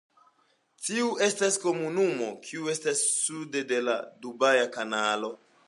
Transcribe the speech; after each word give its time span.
Tiu 0.85 1.11
estas 1.25 1.57
komunumo 1.65 2.31
kiu 2.47 2.71
estas 2.75 3.05
sude 3.19 3.65
de 3.73 3.83
la 3.91 3.99
Dubaja 4.25 4.69
Kanalo. 4.79 5.35